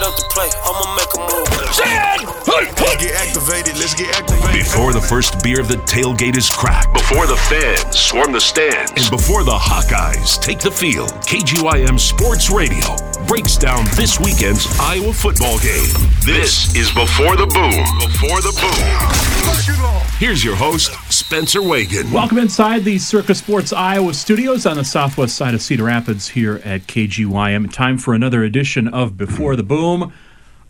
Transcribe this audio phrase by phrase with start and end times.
[0.00, 0.48] set up the play.
[0.64, 1.48] I'ma make a move.
[1.60, 1.78] Let's
[3.00, 3.76] get activated.
[3.78, 4.52] Let's get activated.
[4.52, 6.92] Before the first beer, of the tailgate is cracked.
[6.92, 8.92] Before the fans swarm the stands.
[8.96, 15.12] And before the Hawkeyes take the field, KGYM Sports Radio breaks down this weekend's Iowa
[15.12, 15.92] football game.
[16.24, 17.84] This is Before the Boom.
[18.00, 19.39] Before the Boom.
[20.20, 22.12] Here's your host, Spencer Wagon.
[22.12, 26.60] Welcome inside the Circa Sports Iowa studios on the southwest side of Cedar Rapids here
[26.64, 27.72] at KGYM.
[27.72, 30.12] Time for another edition of Before the Boom.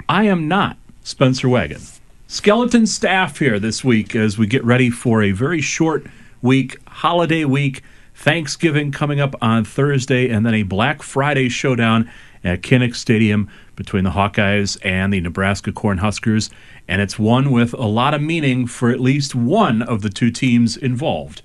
[0.08, 1.80] I am not Spencer Wagon.
[2.28, 6.06] Skeleton staff here this week as we get ready for a very short
[6.40, 7.82] week, holiday week,
[8.14, 12.08] Thanksgiving coming up on Thursday, and then a Black Friday showdown
[12.44, 13.50] at Kinnick Stadium
[13.80, 16.50] between the Hawkeyes and the Nebraska Cornhuskers.
[16.86, 20.30] And it's one with a lot of meaning for at least one of the two
[20.30, 21.40] teams involved.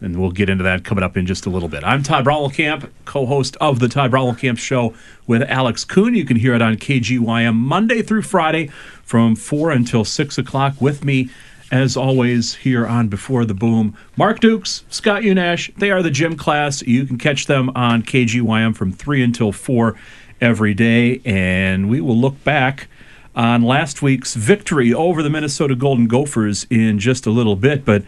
[0.00, 1.84] And we'll get into that coming up in just a little bit.
[1.84, 4.94] I'm Todd Camp, co host of the Todd Camp Show
[5.26, 6.14] with Alex Kuhn.
[6.14, 8.68] You can hear it on KGYM Monday through Friday
[9.02, 11.28] from 4 until 6 o'clock with me,
[11.70, 13.94] as always, here on Before the Boom.
[14.16, 16.80] Mark Dukes, Scott Unash, they are the gym class.
[16.80, 19.94] You can catch them on KGYM from 3 until 4
[20.40, 21.20] every day.
[21.24, 22.88] And we will look back
[23.34, 27.84] on last week's victory over the Minnesota Golden Gophers in just a little bit.
[27.84, 28.02] But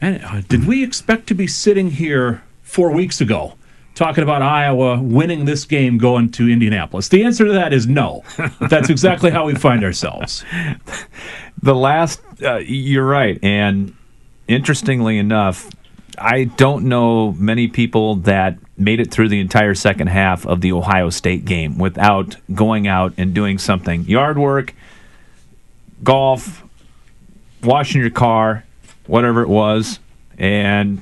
[0.00, 3.54] uh, did we expect to be sitting here four weeks ago
[3.94, 7.08] talking about Iowa winning this game going to Indianapolis?
[7.08, 8.24] The answer to that is no.
[8.60, 10.44] That's exactly how we find ourselves.
[11.62, 13.42] The last, uh, you're right.
[13.42, 13.96] And
[14.46, 15.70] interestingly enough,
[16.18, 20.72] I don't know many people that made it through the entire second half of the
[20.72, 24.04] Ohio State game without going out and doing something.
[24.04, 24.74] Yard work,
[26.02, 26.64] golf,
[27.62, 28.64] washing your car,
[29.06, 29.98] whatever it was,
[30.38, 31.00] and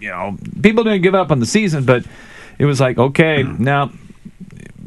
[0.00, 2.04] you know people didn't give up on the season, but
[2.58, 3.62] it was like okay, hmm.
[3.62, 3.90] now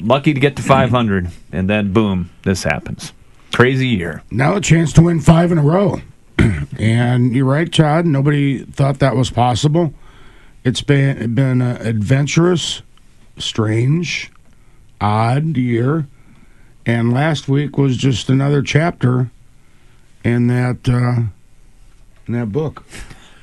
[0.01, 0.67] lucky to get to hmm.
[0.67, 3.13] 500, and then boom, this happens.
[3.53, 4.23] Crazy year.
[4.31, 6.01] Now a chance to win five in a row,
[6.79, 8.05] and you're right, Chad.
[8.05, 9.93] Nobody thought that was possible.
[10.63, 12.81] It's been been an adventurous,
[13.37, 14.31] strange,
[14.99, 16.07] odd year,
[16.85, 19.31] and last week was just another chapter
[20.23, 20.87] in that.
[20.87, 21.29] Uh,
[22.27, 22.83] in that book.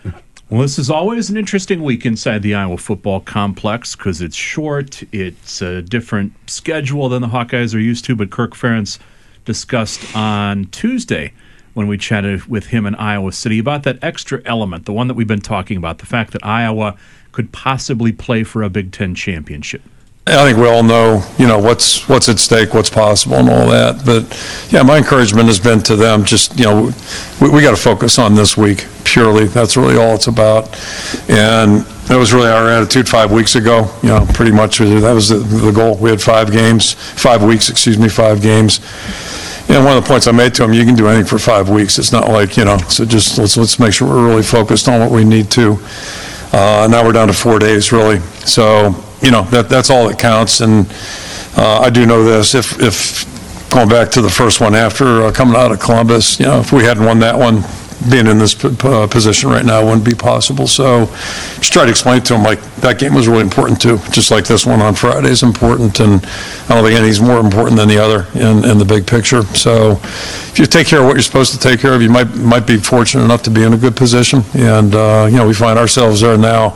[0.49, 5.03] Well, this is always an interesting week inside the Iowa football complex because it's short.
[5.11, 8.15] It's a different schedule than the Hawkeyes are used to.
[8.15, 9.01] But Kirk Ferentz
[9.45, 11.33] discussed on Tuesday
[11.77, 15.15] when we chatted with him in Iowa City about that extra element, the one that
[15.15, 16.97] we've been talking about, the fact that Iowa
[17.33, 19.83] could possibly play for a Big Ten championship.
[20.27, 23.69] I think we all know, you know, what's what's at stake, what's possible, and all
[23.69, 24.07] that.
[24.07, 24.25] But
[24.73, 26.25] yeah, my encouragement has been to them.
[26.25, 26.93] Just you know,
[27.43, 29.45] we, we got to focus on this week purely.
[29.45, 30.65] That's really all it's about.
[31.29, 33.95] And that was really our attitude five weeks ago.
[34.03, 35.97] You know, pretty much that was the, the goal.
[35.99, 38.81] We had five games, five weeks, excuse me, five games.
[39.69, 41.69] And one of the points I made to him, you can do anything for five
[41.69, 41.99] weeks.
[41.99, 42.79] It's not like you know.
[42.89, 45.79] So just let's let's make sure we're really focused on what we need to.
[46.53, 48.21] Uh, now we're down to four days, really.
[48.47, 50.61] So you know, that, that's all that counts.
[50.61, 50.87] And
[51.57, 55.33] uh, I do know this, if, if, going back to the first one after uh,
[55.33, 57.63] coming out of Columbus, you know, if we hadn't won that one,
[58.11, 60.67] being in this uh, position right now wouldn't be possible.
[60.67, 61.07] So
[61.57, 64.45] just try to explain to him, like that game was really important too, just like
[64.45, 66.01] this one on Friday is important.
[66.01, 69.43] And I don't think anything's more important than the other in, in the big picture.
[69.55, 72.35] So if you take care of what you're supposed to take care of, you might
[72.37, 74.43] might be fortunate enough to be in a good position.
[74.55, 76.71] And uh, you know we find ourselves there now.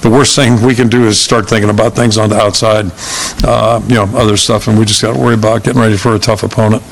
[0.00, 2.92] The worst thing we can do is start thinking about things on the outside,
[3.42, 6.14] uh, you know, other stuff, and we just got to worry about getting ready for
[6.14, 6.82] a tough opponent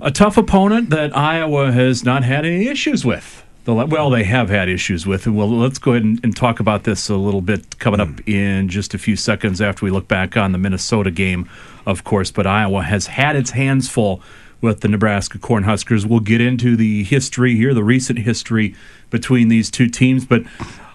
[0.00, 3.44] a tough opponent that Iowa has not had any issues with.
[3.66, 5.30] Well, they have had issues with it.
[5.30, 8.30] Well, let's go ahead and, and, talk about this a little bit coming up hmm.
[8.30, 11.48] in just a few seconds after we look back on the Minnesota game,
[11.84, 12.30] of course.
[12.30, 14.22] But Iowa has had its hands full
[14.62, 16.06] with the Nebraska Cornhuskers.
[16.06, 18.74] We'll get into the history here, the recent history
[19.10, 20.24] between these two teams.
[20.24, 20.44] But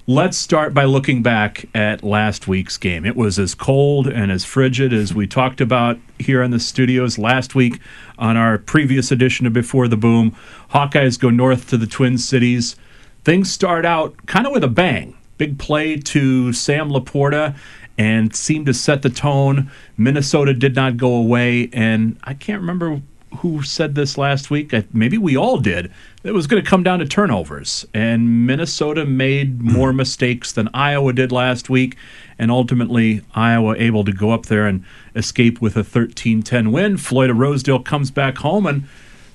[0.05, 3.05] Let's start by looking back at last week's game.
[3.05, 7.17] It was as cold and as frigid as we talked about here in the studios
[7.17, 7.79] last week
[8.23, 10.33] on our previous edition of Before the Boom.
[10.73, 12.77] Hawkeyes go north to the Twin Cities.
[13.25, 15.17] Things start out kind of with a bang.
[15.37, 17.53] Big play to Sam LaPorta
[17.97, 19.69] and seemed to set the tone.
[19.97, 23.01] Minnesota did not go away, and I can't remember
[23.37, 24.73] who said this last week.
[24.93, 25.91] Maybe we all did.
[26.23, 29.97] It was going to come down to turnovers, and Minnesota made more hmm.
[29.97, 31.97] mistakes than Iowa did last week,
[32.39, 34.83] and ultimately Iowa able to go up there and
[35.15, 36.97] escape with a 13-10 win.
[36.97, 38.83] Floyd of Rosedale comes back home and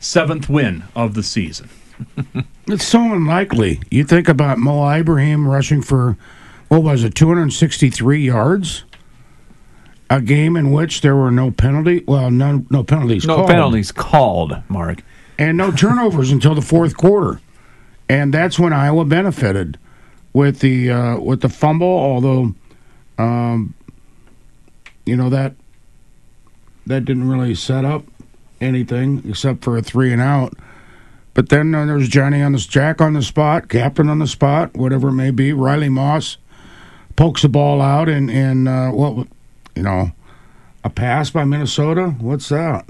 [0.00, 1.68] seventh win of the season.
[2.66, 3.80] it's so unlikely.
[3.90, 6.16] You think about Mo Ibrahim rushing for
[6.68, 8.84] what was it, 263 yards,
[10.10, 12.04] a game in which there were no penalty.
[12.06, 13.26] Well, no no penalties.
[13.26, 15.02] No called, penalties called, Mark.
[15.38, 17.40] and no turnovers until the fourth quarter,
[18.08, 19.78] and that's when Iowa benefited
[20.32, 21.86] with the uh, with the fumble.
[21.86, 22.54] Although,
[23.18, 23.74] um,
[25.04, 25.54] you know that
[26.86, 28.04] that didn't really set up
[28.60, 30.54] anything except for a three and out.
[31.34, 34.74] But then uh, there's Johnny on the Jack on the spot, captain on the spot,
[34.74, 35.52] whatever it may be.
[35.52, 36.36] Riley Moss
[37.14, 39.28] pokes the ball out, and and uh, what
[39.78, 40.10] you know,
[40.82, 42.16] a pass by Minnesota.
[42.18, 42.84] What's that?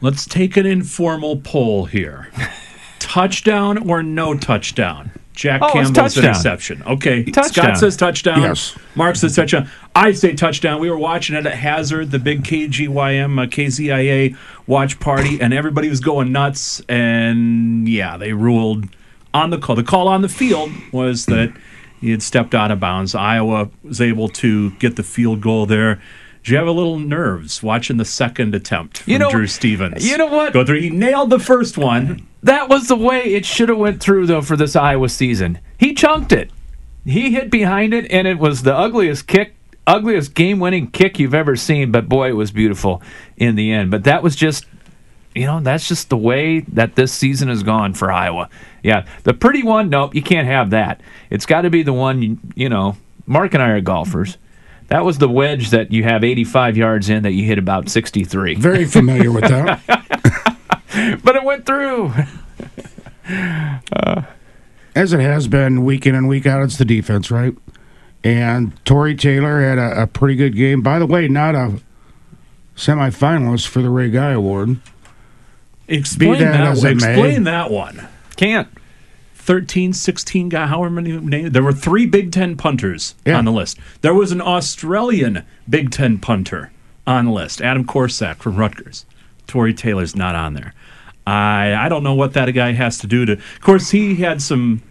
[0.00, 2.30] Let's take an informal poll here.
[2.98, 5.12] touchdown or no touchdown?
[5.34, 6.24] Jack Oh, Campbell's touchdown.
[6.24, 6.82] interception.
[6.82, 7.22] Okay.
[7.24, 7.64] Touchdown.
[7.66, 8.42] Scott says touchdown.
[8.42, 8.76] Yes.
[8.96, 9.70] Mark says touchdown.
[9.94, 10.80] I say touchdown.
[10.80, 14.36] We were watching it at Hazard, the big KGYM, uh, KZIA
[14.66, 16.80] watch party, and everybody was going nuts.
[16.88, 18.86] And yeah, they ruled
[19.32, 19.76] on the call.
[19.76, 21.54] The call on the field was that
[22.06, 23.14] he had stepped out of bounds.
[23.14, 26.00] Iowa was able to get the field goal there.
[26.44, 30.08] Do you have a little nerves watching the second attempt from You know- Drew Stevens?
[30.08, 30.52] you know what?
[30.52, 30.80] Go through.
[30.80, 32.24] He nailed the first one.
[32.44, 35.58] That was the way it should have went through though for this Iowa season.
[35.78, 36.52] He chunked it.
[37.04, 39.56] He hit behind it and it was the ugliest kick,
[39.88, 43.02] ugliest game-winning kick you've ever seen, but boy it was beautiful
[43.36, 43.90] in the end.
[43.90, 44.66] But that was just
[45.34, 48.48] you know, that's just the way that this season has gone for Iowa.
[48.86, 51.00] Yeah, the pretty one, nope, you can't have that.
[51.28, 52.96] It's got to be the one, you, you know,
[53.26, 54.38] Mark and I are golfers.
[54.86, 58.54] That was the wedge that you have 85 yards in that you hit about 63.
[58.54, 59.82] Very familiar with that.
[61.22, 62.14] But it went through.
[64.94, 67.54] As it has been week in and week out, it's the defense, right?
[68.24, 70.80] And Tory Taylor had a, a pretty good game.
[70.80, 71.80] By the way, not a
[72.76, 74.80] semifinalist for the Ray Guy Award.
[75.86, 76.76] Explain that that.
[76.78, 76.86] one.
[76.86, 77.10] it may.
[77.12, 78.08] Explain that one.
[78.36, 78.68] Can't.
[79.34, 81.52] 13, 16 guy, however many names.
[81.52, 83.38] There were three Big Ten punters Yeah.
[83.38, 83.78] on the list.
[84.00, 86.72] There was an Australian Big Ten punter
[87.06, 89.06] on the list, Adam Korsak from Rutgers.
[89.46, 90.74] Tory Taylor's not on there.
[91.26, 93.32] I I don't know what that guy has to do to.
[93.34, 94.82] Of course, he had some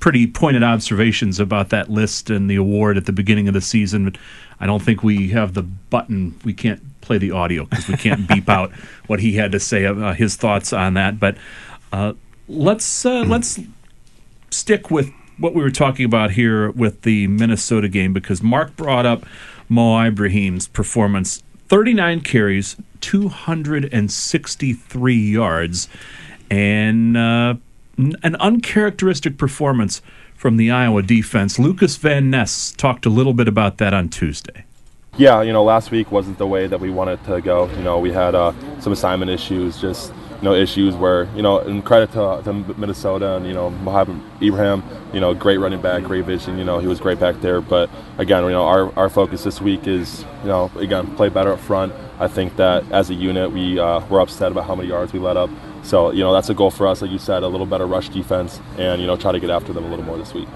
[0.00, 4.04] pretty pointed observations about that list and the award at the beginning of the season.
[4.04, 4.16] But
[4.58, 6.34] I don't think we have the button.
[6.44, 8.72] We can't play the audio because we can't beep out
[9.06, 11.20] what he had to say, uh, his thoughts on that.
[11.20, 11.36] But
[11.92, 12.14] uh,
[12.48, 13.58] let's uh, let's
[14.50, 19.06] stick with what we were talking about here with the Minnesota game because Mark brought
[19.06, 19.24] up
[19.68, 25.88] Mo Ibrahim's performance 39 carries, 263 yards,
[26.50, 27.54] and uh,
[27.96, 30.02] an uncharacteristic performance
[30.36, 31.58] from the Iowa defense.
[31.58, 34.66] Lucas Van Ness talked a little bit about that on Tuesday.
[35.16, 37.70] Yeah, you know, last week wasn't the way that we wanted to go.
[37.70, 40.12] You know, we had uh, some assignment issues, just
[40.42, 44.82] know, issues where you know, and credit to, to Minnesota and you know, Mohamed Ibrahim,
[45.12, 46.58] you know, great running back, great vision.
[46.58, 47.60] You know, he was great back there.
[47.60, 51.52] But again, you know, our, our focus this week is you know, again, play better
[51.52, 51.92] up front.
[52.18, 55.18] I think that as a unit, we uh, were upset about how many yards we
[55.18, 55.50] let up.
[55.82, 58.08] So you know, that's a goal for us, like you said, a little better rush
[58.08, 60.48] defense, and you know, try to get after them a little more this week.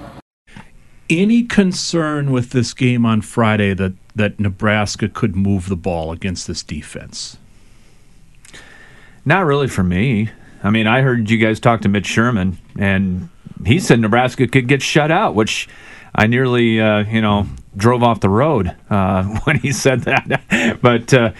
[1.08, 6.48] Any concern with this game on Friday that, that Nebraska could move the ball against
[6.48, 7.38] this defense?
[9.26, 10.30] Not really for me.
[10.62, 13.28] I mean, I heard you guys talk to Mitch Sherman, and
[13.66, 15.68] he said Nebraska could get shut out, which
[16.14, 17.46] I nearly, uh, you know,
[17.76, 20.78] drove off the road uh, when he said that.
[20.82, 21.32] but uh,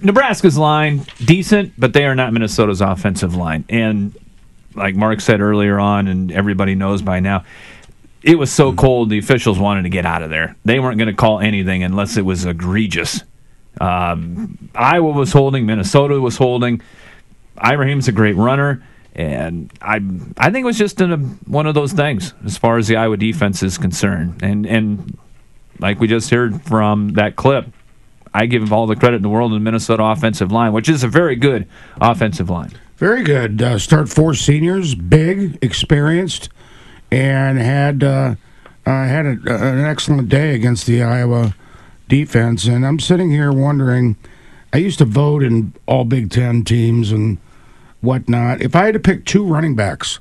[0.00, 3.64] Nebraska's line decent, but they are not Minnesota's offensive line.
[3.68, 4.16] And
[4.74, 7.44] like Mark said earlier on, and everybody knows by now,
[8.22, 10.56] it was so cold the officials wanted to get out of there.
[10.64, 13.22] They weren't going to call anything unless it was egregious.
[13.80, 16.80] Um, Iowa was holding, Minnesota was holding.
[17.64, 18.82] Ibrahim's a great runner,
[19.14, 20.00] and I
[20.36, 23.16] I think it was just a, one of those things as far as the Iowa
[23.16, 24.42] defense is concerned.
[24.42, 25.18] And and
[25.78, 27.66] like we just heard from that clip,
[28.34, 31.02] I give all the credit in the world to the Minnesota offensive line, which is
[31.02, 31.66] a very good
[32.00, 32.72] offensive line.
[32.96, 33.62] Very good.
[33.62, 36.48] Uh, start four seniors, big, experienced,
[37.10, 38.34] and had uh,
[38.84, 41.54] uh, had a, an excellent day against the Iowa
[42.08, 42.66] defense.
[42.66, 44.16] And I'm sitting here wondering.
[44.70, 47.38] I used to vote in all Big Ten teams and
[48.00, 48.60] whatnot.
[48.60, 50.18] If I had to pick two running backs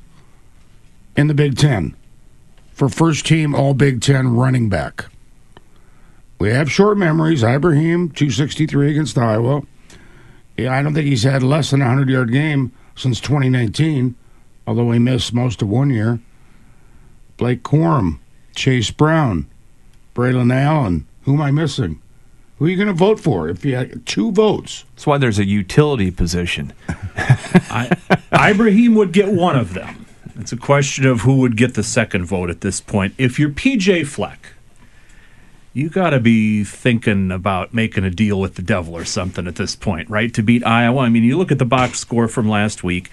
[1.15, 1.95] in the Big Ten
[2.73, 5.05] for first team All Big Ten running back,
[6.39, 7.43] we have short memories.
[7.43, 9.63] Ibrahim, 263 against Iowa.
[10.55, 14.15] Yeah, I don't think he's had less than a 100 yard game since 2019,
[14.65, 16.19] although he missed most of one year.
[17.37, 18.19] Blake Corum,
[18.55, 19.47] Chase Brown,
[20.15, 21.07] Braylon Allen.
[21.23, 22.01] Who am I missing?
[22.57, 24.83] Who are you going to vote for if you had two votes?
[24.95, 26.73] That's why there's a utility position.
[27.15, 27.95] I,
[28.33, 30.07] Ibrahim would get one of them.
[30.39, 33.13] It's a question of who would get the second vote at this point.
[33.17, 34.53] If you're PJ Fleck,
[35.73, 39.55] you got to be thinking about making a deal with the devil or something at
[39.55, 40.33] this point, right?
[40.33, 41.01] To beat Iowa.
[41.01, 43.11] I mean, you look at the box score from last week.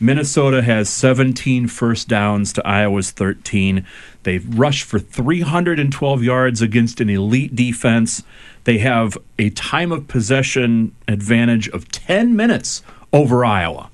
[0.00, 3.86] Minnesota has 17 first downs to Iowa's 13.
[4.24, 8.22] They've rushed for 312 yards against an elite defense.
[8.64, 12.82] They have a time of possession advantage of 10 minutes
[13.12, 13.90] over Iowa,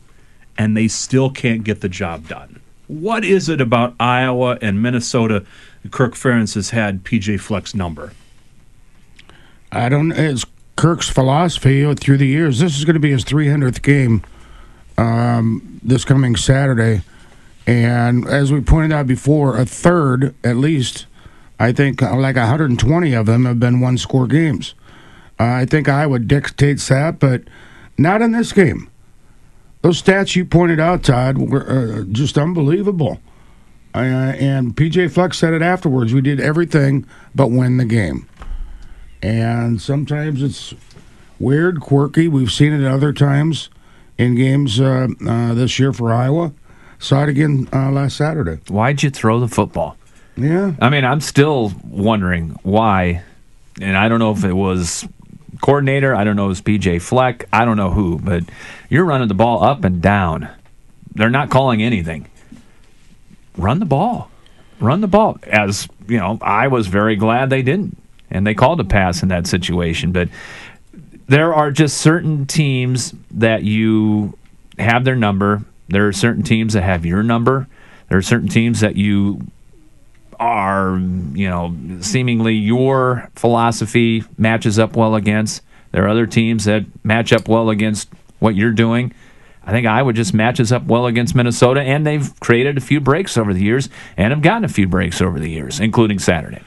[0.56, 2.60] and they still can't get the job done.
[2.86, 5.44] What is it about Iowa and Minnesota?
[5.90, 8.12] Kirk Ferentz has had PJ Fleck's number.
[9.70, 10.10] I don't.
[10.12, 10.44] It's
[10.76, 12.58] Kirk's philosophy through the years.
[12.58, 14.24] This is going to be his 300th game
[15.00, 17.02] um, this coming Saturday,
[17.66, 21.06] and as we pointed out before, a third at least.
[21.58, 24.74] I think uh, like 120 of them have been one-score games.
[25.38, 27.42] Uh, I think Iowa dictates that, but
[27.98, 28.90] not in this game.
[29.82, 33.20] Those stats you pointed out, Todd, were uh, just unbelievable.
[33.94, 36.14] Uh, and PJ Fleck said it afterwards.
[36.14, 38.26] We did everything but win the game.
[39.22, 40.74] And sometimes it's
[41.38, 42.28] weird, quirky.
[42.28, 43.68] We've seen it other times
[44.20, 46.52] in games uh, uh, this year for Iowa.
[46.98, 48.60] Saw it again uh, last Saturday.
[48.68, 49.96] Why'd you throw the football?
[50.36, 50.74] Yeah.
[50.80, 53.22] I mean, I'm still wondering why,
[53.80, 55.08] and I don't know if it was
[55.62, 56.14] coordinator.
[56.14, 57.46] I don't know if it was PJ Fleck.
[57.52, 58.44] I don't know who, but
[58.90, 60.48] you're running the ball up and down.
[61.14, 62.28] They're not calling anything.
[63.56, 64.30] Run the ball.
[64.78, 65.38] Run the ball.
[65.44, 67.96] As, you know, I was very glad they didn't.
[68.30, 70.12] And they called a pass in that situation.
[70.12, 70.28] But
[71.30, 74.36] there are just certain teams that you
[74.80, 75.62] have their number.
[75.86, 77.68] There are certain teams that have your number.
[78.08, 79.40] There are certain teams that you
[80.40, 85.62] are, you know, seemingly your philosophy matches up well against.
[85.92, 88.08] There are other teams that match up well against
[88.40, 89.14] what you're doing.
[89.62, 93.38] I think Iowa just matches up well against Minnesota, and they've created a few breaks
[93.38, 96.62] over the years and have gotten a few breaks over the years, including Saturday.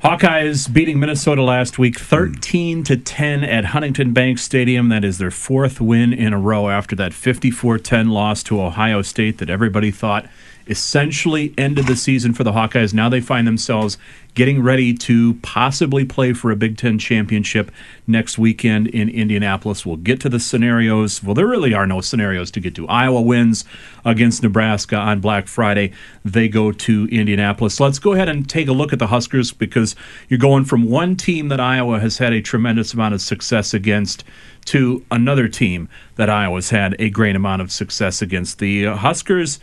[0.00, 4.88] Hawkeyes beating Minnesota last week 13 to 10 at Huntington Bank Stadium.
[4.88, 9.38] That is their fourth win in a row after that 54-10 loss to Ohio State
[9.38, 10.28] that everybody thought
[10.66, 12.94] essentially ended the season for the Hawkeyes.
[12.94, 13.98] Now they find themselves
[14.34, 17.70] getting ready to possibly play for a Big Ten championship
[18.06, 19.84] next weekend in Indianapolis.
[19.84, 21.22] We'll get to the scenarios.
[21.22, 22.88] Well, there really are no scenarios to get to.
[22.88, 23.64] Iowa wins
[24.04, 25.92] against Nebraska on Black Friday.
[26.24, 27.78] They go to Indianapolis.
[27.78, 29.94] Let's go ahead and take a look at the Huskers because
[30.28, 34.24] you're going from one team that Iowa has had a tremendous amount of success against
[34.66, 38.58] to another team that Iowa's had a great amount of success against.
[38.58, 39.58] The uh, Huskers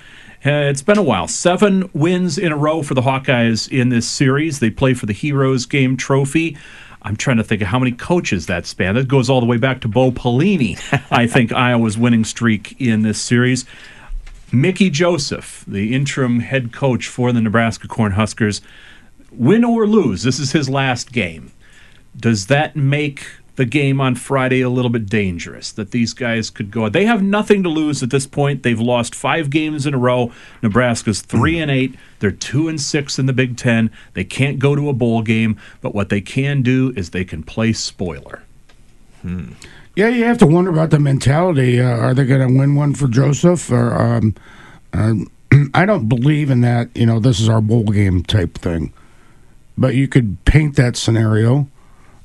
[0.45, 1.27] uh, it's been a while.
[1.27, 4.59] Seven wins in a row for the Hawkeyes in this series.
[4.59, 6.57] They play for the Heroes Game Trophy.
[7.01, 8.95] I'm trying to think of how many coaches that span.
[8.95, 10.77] That goes all the way back to Bo Pelini.
[11.11, 13.65] I think Iowa's winning streak in this series.
[14.51, 18.61] Mickey Joseph, the interim head coach for the Nebraska Cornhuskers,
[19.31, 21.51] win or lose, this is his last game.
[22.17, 23.27] Does that make
[23.59, 26.87] the game on Friday a little bit dangerous that these guys could go.
[26.87, 28.63] They have nothing to lose at this point.
[28.63, 30.31] They've lost five games in a row.
[30.63, 31.93] Nebraska's three and eight.
[32.19, 33.91] They're two and six in the Big Ten.
[34.13, 37.43] They can't go to a bowl game, but what they can do is they can
[37.43, 38.43] play spoiler.
[39.23, 39.51] Hmm.
[39.93, 41.81] Yeah, you have to wonder about the mentality.
[41.81, 43.69] Uh, are they going to win one for Joseph?
[43.69, 44.35] Or um,
[44.93, 45.15] uh,
[45.73, 46.95] I don't believe in that.
[46.95, 48.93] You know, this is our bowl game type thing.
[49.77, 51.67] But you could paint that scenario.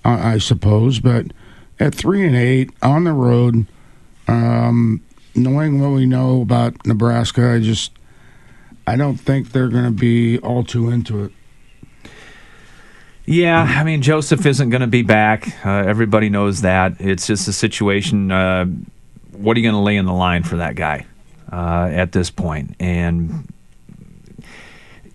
[0.04, 1.00] I suppose.
[1.00, 1.26] But
[1.80, 3.66] at three and eight on the road,
[4.28, 5.02] um,
[5.34, 7.92] knowing what we know about Nebraska, I just
[8.86, 11.32] I don't think they're going to be all too into it.
[13.26, 15.64] Yeah, I mean Joseph isn't going to be back.
[15.64, 17.00] Uh, everybody knows that.
[17.00, 18.30] It's just a situation.
[18.30, 18.66] Uh,
[19.32, 21.06] what are you going to lay in the line for that guy
[21.50, 22.76] uh, at this point?
[22.78, 23.50] And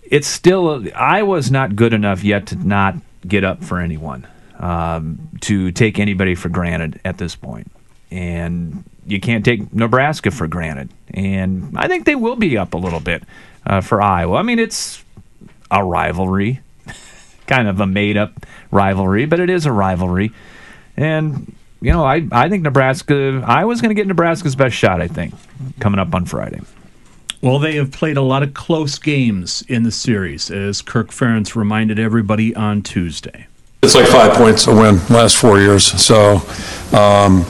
[0.02, 2.96] it's still I was not good enough yet to not
[3.28, 4.26] get up for anyone
[4.60, 7.72] um, to take anybody for granted at this point.
[8.12, 10.90] And you can't take Nebraska for granted.
[11.14, 13.24] And I think they will be up a little bit
[13.66, 14.38] uh, for Iowa.
[14.38, 15.04] I mean, it's
[15.72, 16.62] a rivalry,
[17.48, 20.32] kind of a made up rivalry, but it is a rivalry.
[20.98, 25.08] And, you know, I, I think Nebraska, Iowa's going to get Nebraska's best shot, I
[25.08, 25.34] think,
[25.80, 26.62] coming up on Friday.
[27.42, 31.56] Well, they have played a lot of close games in the series, as Kirk Ferentz
[31.56, 33.48] reminded everybody on Tuesday.
[33.82, 35.86] It's like five points a win last four years.
[35.86, 36.42] So,
[36.92, 37.46] um,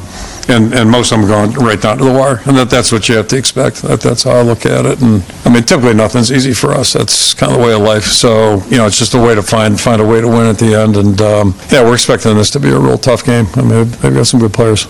[0.47, 3.09] and and most of them going right down to the wire, and that that's what
[3.09, 3.81] you have to expect.
[3.81, 5.01] That that's how I look at it.
[5.01, 6.93] And I mean, typically nothing's easy for us.
[6.93, 8.03] That's kind of the way of life.
[8.03, 10.59] So you know, it's just a way to find find a way to win at
[10.59, 10.97] the end.
[10.97, 13.47] And um, yeah, we're expecting this to be a real tough game.
[13.55, 14.87] I mean, they've got some good players.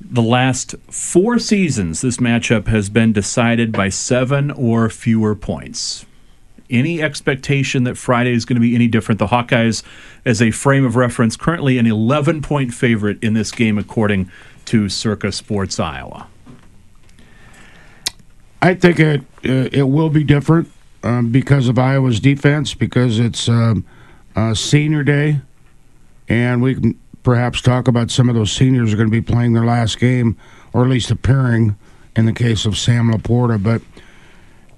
[0.00, 6.06] The last four seasons, this matchup has been decided by seven or fewer points.
[6.70, 9.18] Any expectation that Friday is going to be any different.
[9.18, 9.82] The Hawkeyes,
[10.24, 14.30] as a frame of reference, currently an 11 point favorite in this game, according
[14.66, 16.26] to Circa Sports Iowa.
[18.62, 20.70] I think it uh, it will be different
[21.02, 23.84] um, because of Iowa's defense, because it's um,
[24.34, 25.42] uh, senior day,
[26.28, 29.52] and we can perhaps talk about some of those seniors are going to be playing
[29.52, 30.36] their last game,
[30.72, 31.76] or at least appearing
[32.16, 33.62] in the case of Sam LaPorta.
[33.62, 33.82] But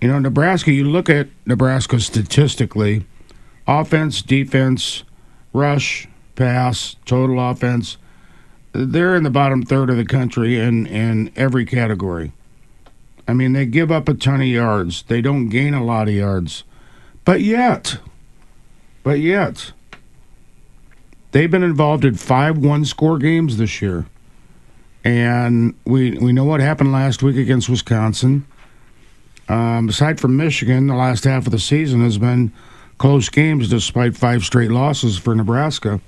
[0.06, 0.70] you know, Nebraska.
[0.70, 3.04] You look at Nebraska statistically,
[3.66, 5.02] offense, defense,
[5.52, 7.96] rush, pass, total offense.
[8.70, 12.30] They're in the bottom third of the country in in every category.
[13.26, 15.02] I mean, they give up a ton of yards.
[15.02, 16.62] They don't gain a lot of yards.
[17.24, 17.98] But yet,
[19.02, 19.72] but yet,
[21.32, 24.06] they've been involved in five one score games this year.
[25.02, 28.46] And we we know what happened last week against Wisconsin.
[29.48, 32.52] Um, aside from Michigan, the last half of the season has been
[32.98, 36.00] close games despite five straight losses for Nebraska.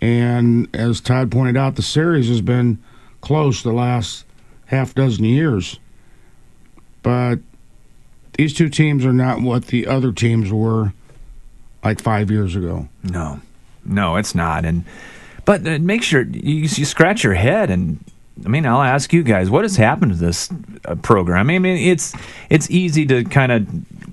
[0.00, 2.82] And as Todd pointed out, the series has been
[3.20, 4.24] close the last
[4.66, 5.78] half dozen years
[7.06, 7.38] but
[8.32, 10.92] these two teams are not what the other teams were
[11.84, 12.88] like five years ago.
[13.04, 13.40] No,
[13.84, 14.64] no, it's not.
[14.64, 14.84] And
[15.44, 18.00] but it makes your you, you scratch your head and.
[18.44, 20.50] I mean, I'll ask you guys, what has happened to this
[20.84, 21.48] uh, program?
[21.48, 22.14] I mean, it's
[22.50, 23.66] it's easy to kind of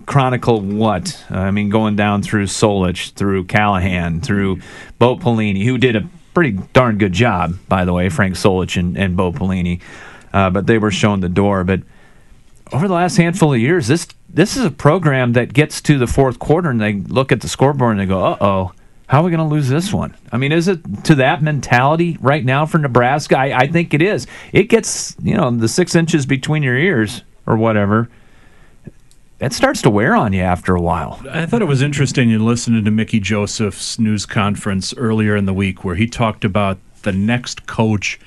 [0.05, 4.61] chronicle what I mean, going down through Solich, through Callahan, through
[4.97, 8.97] Bo Pelini, who did a pretty darn good job, by the way, Frank Solich and,
[8.97, 9.81] and Bo Pelini,
[10.33, 11.63] uh, but they were shown the door.
[11.63, 11.81] But
[12.71, 16.07] over the last handful of years, this this is a program that gets to the
[16.07, 18.71] fourth quarter and they look at the scoreboard and they go, "Uh oh,
[19.13, 22.17] how are we going to lose this one?" I mean, is it to that mentality
[22.19, 23.37] right now for Nebraska?
[23.37, 24.25] I, I think it is.
[24.51, 28.09] It gets you know the six inches between your ears or whatever.
[29.37, 31.21] That starts to wear on you after a while.
[31.29, 35.53] I thought it was interesting in listening to Mickey Joseph's news conference earlier in the
[35.53, 38.19] week where he talked about the next coach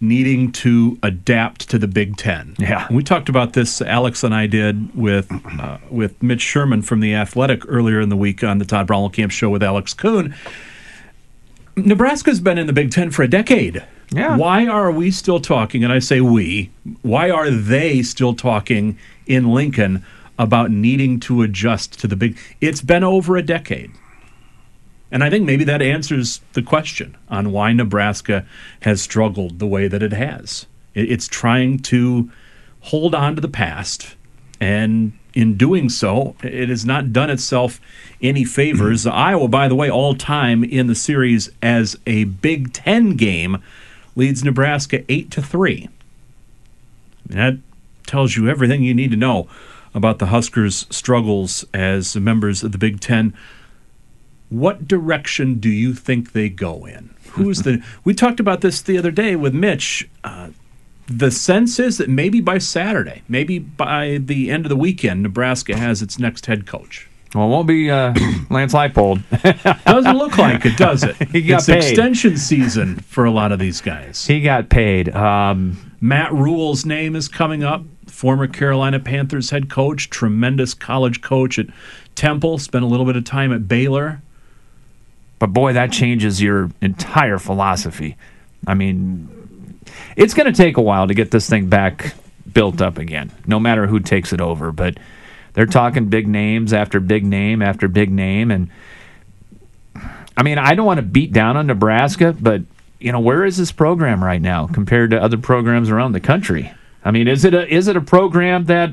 [0.00, 2.54] needing to adapt to the Big Ten.
[2.58, 3.82] Yeah, and we talked about this.
[3.82, 8.16] Alex and I did with uh, with Mitch Sherman from the Athletic earlier in the
[8.16, 10.34] week on the Todd Camp show with Alex Kuhn.
[11.76, 13.84] Nebraska's been in the Big Ten for a decade.
[14.10, 14.36] Yeah.
[14.36, 15.84] Why are we still talking?
[15.84, 16.70] And I say we.
[17.02, 20.04] Why are they still talking in Lincoln
[20.38, 22.38] about needing to adjust to the big?
[22.60, 23.92] It's been over a decade.
[25.10, 28.44] And I think maybe that answers the question on why Nebraska
[28.80, 30.66] has struggled the way that it has.
[30.94, 32.30] It's trying to
[32.80, 34.16] hold on to the past,
[34.60, 37.80] and in doing so, it has not done itself
[38.20, 39.04] any favors.
[39.04, 39.16] Mm-hmm.
[39.16, 43.62] Iowa, by the way, all time in the series as a Big Ten game,
[44.16, 45.88] leads Nebraska eight to three.
[47.24, 47.58] That
[48.06, 49.48] tells you everything you need to know
[49.94, 53.32] about the Huskers' struggles as members of the Big Ten
[54.50, 57.10] what direction do you think they go in?
[57.30, 57.82] Who's the?
[58.04, 60.08] we talked about this the other day with Mitch.
[60.24, 60.50] Uh,
[61.06, 65.76] the sense is that maybe by Saturday, maybe by the end of the weekend, Nebraska
[65.76, 67.08] has its next head coach.
[67.34, 68.14] Well, it won't be uh,
[68.50, 69.22] Lance Leipold.
[69.84, 71.16] Doesn't look like it, does it?
[71.30, 71.78] he got it's paid.
[71.78, 74.26] extension season for a lot of these guys.
[74.26, 75.14] He got paid.
[75.14, 77.82] Um, Matt Rhule's name is coming up.
[78.06, 81.66] Former Carolina Panthers head coach, tremendous college coach at
[82.14, 84.22] Temple, spent a little bit of time at Baylor.
[85.38, 88.16] But boy, that changes your entire philosophy.
[88.66, 89.78] I mean,
[90.16, 92.14] it's going to take a while to get this thing back
[92.52, 94.72] built up again, no matter who takes it over.
[94.72, 94.98] But
[95.52, 98.50] they're talking big names after big name after big name.
[98.50, 98.70] And
[100.36, 102.62] I mean, I don't want to beat down on Nebraska, but,
[102.98, 106.72] you know, where is this program right now compared to other programs around the country?
[107.04, 108.90] I mean, is it a, is it a program that,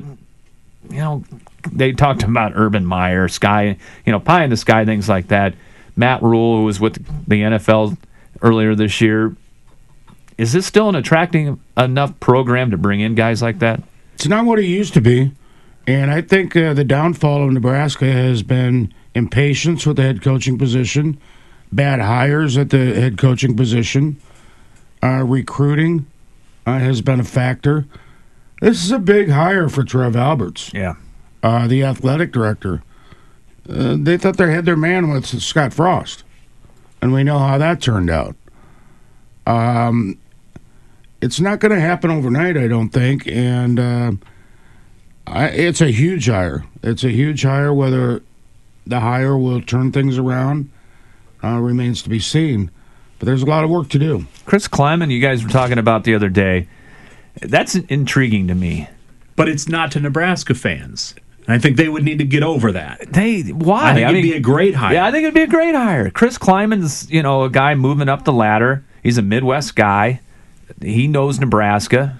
[0.90, 1.24] you know,
[1.72, 5.54] they talked about Urban Meyer, Sky, you know, pie in the sky, things like that
[5.96, 6.94] Matt Rhule, who was with
[7.26, 7.96] the NFL
[8.42, 9.34] earlier this year.
[10.38, 13.82] Is this still an attracting enough program to bring in guys like that?
[14.14, 15.32] It's not what it used to be.
[15.86, 20.58] And I think uh, the downfall of Nebraska has been impatience with the head coaching
[20.58, 21.18] position,
[21.72, 24.20] bad hires at the head coaching position,
[25.02, 26.06] uh, recruiting
[26.66, 27.86] uh, has been a factor.
[28.60, 30.70] This is a big hire for Trev Alberts.
[30.74, 30.94] Yeah.
[31.42, 32.82] Uh, the athletic director.
[33.68, 36.24] Uh, they thought they had their man with Scott Frost,
[37.02, 38.36] and we know how that turned out.
[39.46, 40.18] Um,
[41.20, 44.12] it's not going to happen overnight, I don't think, and uh,
[45.26, 46.64] I, it's a huge hire.
[46.82, 47.72] It's a huge hire.
[47.72, 48.22] Whether
[48.86, 50.70] the hire will turn things around
[51.42, 52.70] uh, remains to be seen.
[53.18, 54.26] But there's a lot of work to do.
[54.44, 56.68] Chris Klieman, you guys were talking about the other day.
[57.40, 58.88] That's intriguing to me.
[59.36, 61.14] But it's not to Nebraska fans.
[61.48, 63.12] I think they would need to get over that.
[63.12, 63.90] They why?
[63.90, 64.94] I think it'd be a great hire.
[64.94, 66.10] Yeah, I think it'd be a great hire.
[66.10, 68.84] Chris Klieman's, you know, a guy moving up the ladder.
[69.02, 70.20] He's a Midwest guy.
[70.82, 72.18] He knows Nebraska.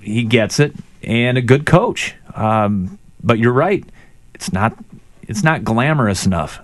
[0.00, 2.14] He gets it, and a good coach.
[2.34, 3.84] Um, but you're right.
[4.34, 4.76] It's not.
[5.22, 6.60] It's not glamorous enough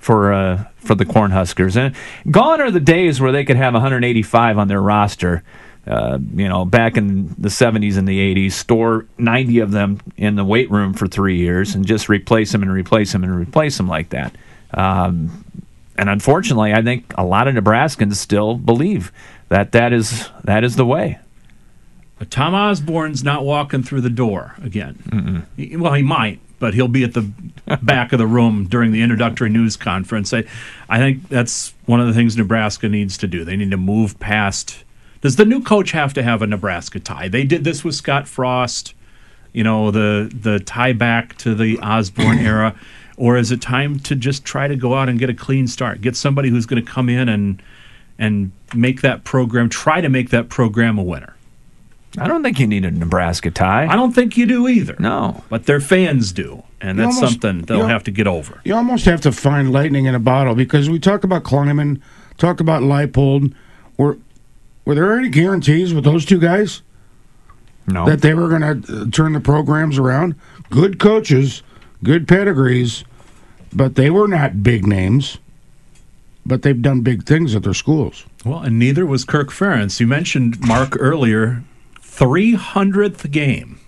[0.00, 1.76] for uh, for the Cornhuskers.
[1.76, 1.94] And
[2.32, 5.42] gone are the days where they could have 185 on their roster.
[5.86, 10.36] Uh, you know, back in the 70s and the 80s, store 90 of them in
[10.36, 13.76] the weight room for three years and just replace them and replace them and replace
[13.78, 14.32] them like that.
[14.74, 15.44] Um,
[15.98, 19.10] and unfortunately, I think a lot of Nebraskans still believe
[19.48, 21.18] that that is that is the way.
[22.18, 25.46] But Tom Osborne's not walking through the door again.
[25.56, 27.22] He- well, he might, but he'll be at the
[27.82, 30.32] back of the room during the introductory news conference.
[30.32, 30.44] I,
[30.88, 33.44] I think that's one of the things Nebraska needs to do.
[33.44, 34.84] They need to move past.
[35.22, 37.28] Does the new coach have to have a Nebraska tie?
[37.28, 38.92] They did this with Scott Frost.
[39.52, 42.74] You know the the tie back to the Osborne era,
[43.16, 46.00] or is it time to just try to go out and get a clean start?
[46.00, 47.62] Get somebody who's going to come in and
[48.18, 51.34] and make that program try to make that program a winner.
[52.18, 53.86] I don't think you need a Nebraska tie.
[53.86, 54.96] I don't think you do either.
[54.98, 55.44] No.
[55.48, 56.62] But their fans do.
[56.80, 58.60] And You that's almost- something they'll have to get over.
[58.64, 62.00] You almost have to find lightning in a bottle because we talk about Klieman,
[62.36, 63.54] talk about Leipold.
[63.96, 64.18] Were
[64.84, 66.82] were there any guarantees with those two guys
[67.86, 68.06] No.
[68.06, 70.34] that they were going to uh, turn the programs around?
[70.70, 71.62] Good coaches,
[72.02, 73.04] good pedigrees,
[73.72, 75.38] but they were not big names.
[76.44, 78.24] But they've done big things at their schools.
[78.44, 80.00] Well, and neither was Kirk Ferentz.
[80.00, 81.62] You mentioned Mark earlier,
[82.00, 83.78] 300th game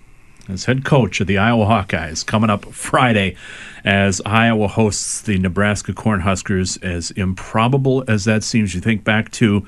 [0.47, 3.35] as head coach of the Iowa Hawkeyes coming up Friday
[3.83, 6.81] as Iowa hosts the Nebraska Cornhuskers.
[6.81, 9.67] As improbable as that seems, you think back to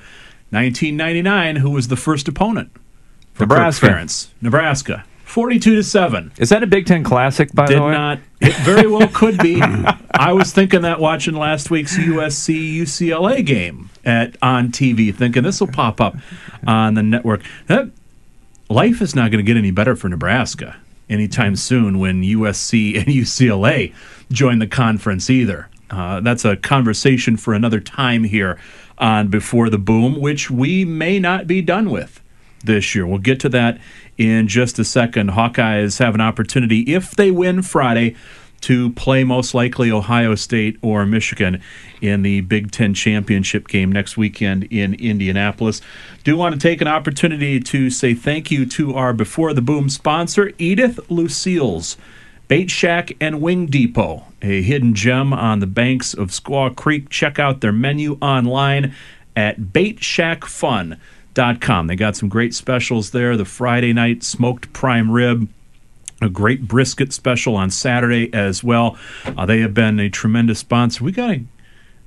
[0.49, 2.71] 1999, who was the first opponent
[3.33, 3.87] for Nebraska.
[3.87, 4.27] Kirk Ferentz?
[4.41, 5.05] Nebraska.
[5.25, 6.31] 42 to 7.
[6.37, 7.91] Is that a Big Ten Classic, by Did the way?
[7.91, 8.19] not.
[8.39, 9.61] It very well could be.
[10.13, 15.59] I was thinking that watching last week's USC UCLA game at on TV, thinking this
[15.59, 16.15] will pop up
[16.65, 17.41] on the network.
[17.67, 17.91] That,
[18.69, 20.77] life is not going to get any better for Nebraska
[21.09, 23.93] anytime soon when USC and UCLA
[24.31, 25.69] join the conference either.
[25.89, 28.57] Uh, that's a conversation for another time here
[28.97, 32.21] on Before the Boom, which we may not be done with
[32.63, 33.05] this year.
[33.05, 33.79] We'll get to that
[34.17, 35.31] in just a second.
[35.31, 38.15] Hawkeyes have an opportunity, if they win Friday,
[38.61, 41.61] to play most likely Ohio State or Michigan
[42.01, 45.81] in the Big Ten championship game next weekend in Indianapolis.
[46.23, 49.89] Do want to take an opportunity to say thank you to our Before the Boom
[49.89, 51.97] sponsor, Edith Lucille's.
[52.47, 57.09] Bait Shack and Wing Depot, a hidden gem on the banks of Squaw Creek.
[57.09, 58.95] Check out their menu online
[59.35, 61.87] at baitshackfun.com.
[61.87, 63.35] They got some great specials there.
[63.35, 65.49] The Friday night smoked prime rib,
[66.21, 68.97] a great brisket special on Saturday as well.
[69.25, 71.03] Uh, they have been a tremendous sponsor.
[71.03, 71.43] We got to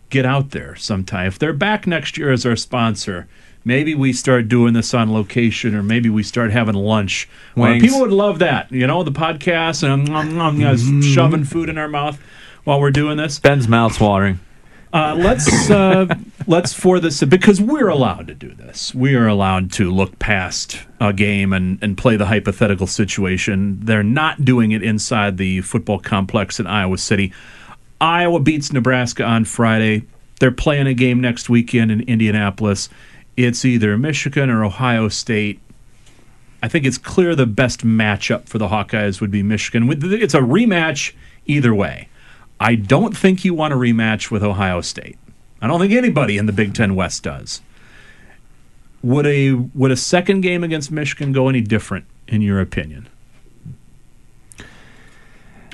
[0.09, 1.27] get out there sometime.
[1.27, 3.29] If they're back next year as our sponsor,
[3.65, 7.29] maybe we start doing this on location or maybe we start having lunch.
[7.57, 7.83] Uh, Wings.
[7.83, 8.71] people would love that.
[8.73, 12.21] You know, the podcast and um, um, um, you know, shoving food in our mouth
[12.65, 13.39] while we're doing this.
[13.39, 14.41] Ben's mouth's watering.
[14.93, 16.07] Uh, let's uh,
[16.49, 18.93] let's for this because we're allowed to do this.
[18.93, 23.79] We are allowed to look past a game and, and play the hypothetical situation.
[23.81, 27.33] They're not doing it inside the football complex in Iowa City.
[28.01, 30.07] Iowa beats Nebraska on Friday.
[30.41, 32.89] They're playing a game next weekend in Indianapolis.
[33.45, 35.61] It's either Michigan or Ohio State.
[36.63, 39.91] I think it's clear the best matchup for the Hawkeyes would be Michigan.
[39.91, 41.15] It's a rematch
[41.47, 42.09] either way.
[42.59, 45.17] I don't think you want a rematch with Ohio State.
[45.63, 47.63] I don't think anybody in the Big Ten West does.
[49.03, 53.09] Would a would a second game against Michigan go any different in your opinion?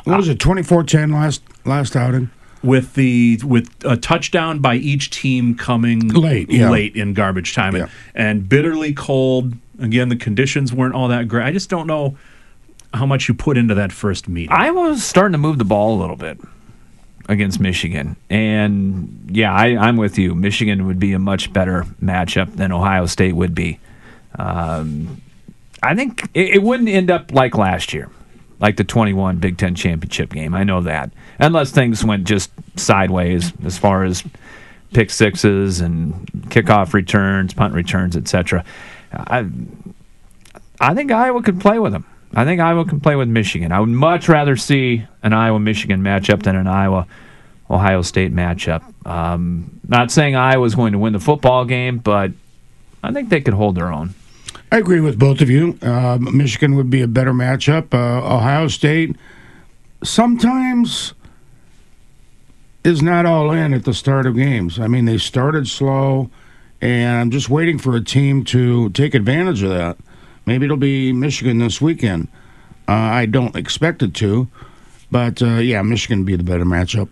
[0.05, 2.31] What was it, 24-10 last last outing?
[2.63, 6.71] With the with a touchdown by each team coming Late, yeah.
[6.71, 7.91] late in garbage time and, Yeah.
[8.15, 9.55] and bitterly cold.
[9.79, 11.45] Again, the conditions weren't all that great.
[11.45, 12.17] I just don't know
[12.95, 14.51] how much you put into that first meeting.
[14.51, 16.41] I was starting to move the ball a little bit
[17.29, 18.17] against Michigan.
[18.31, 20.35] And yeah, I, I'm with you.
[20.35, 23.79] Michigan would be a much better matchup than Ohio State would be.
[24.39, 25.21] Um,
[25.83, 28.09] I think it, it wouldn't end up like last year,
[28.59, 30.55] like the 21 Big Ten championship game.
[30.55, 31.11] I know that.
[31.39, 34.25] Unless things went just sideways as far as
[34.93, 36.15] pick sixes and
[36.49, 38.65] kickoff returns, punt returns, etc.
[39.13, 39.47] I,
[40.81, 42.07] I think Iowa could play with them.
[42.35, 43.73] I think Iowa can play with Michigan.
[43.73, 47.07] I would much rather see an Iowa Michigan matchup than an Iowa
[47.71, 48.83] Ohio State matchup.
[49.07, 52.33] Um, not saying Iowa's going to win the football game, but
[53.03, 54.15] I think they could hold their own.
[54.73, 55.79] I agree with both of you.
[55.81, 57.95] Uh, Michigan would be a better matchup.
[57.95, 59.17] Uh, Ohio State
[60.03, 61.15] sometimes
[62.85, 64.79] is not all in at the start of games.
[64.79, 66.31] I mean, they started slow,
[66.81, 69.97] and I'm just waiting for a team to take advantage of that.
[70.47, 72.29] Maybe it'll be Michigan this weekend.
[72.89, 74.49] Uh, I don't expect it to,
[75.11, 77.09] but uh, yeah, Michigan would be the better matchup.